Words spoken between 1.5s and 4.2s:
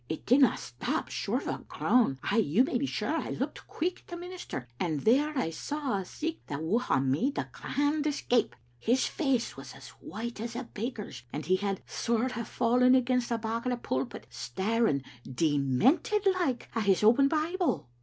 a groan. Ay, you may be sure I looked quick at the